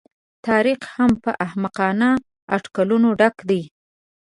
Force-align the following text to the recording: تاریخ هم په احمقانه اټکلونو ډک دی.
تاریخ 0.47 0.79
هم 0.95 1.11
په 1.23 1.31
احمقانه 1.45 2.09
اټکلونو 2.55 3.09
ډک 3.19 3.35
دی. 3.49 3.61